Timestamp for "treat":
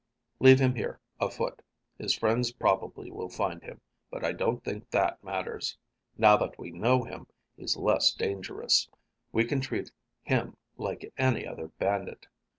9.61-9.91